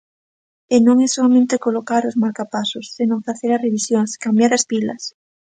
[0.75, 5.03] E non é soamente colocar os marcapasos, senón facer as revisións, cambiar as pilas.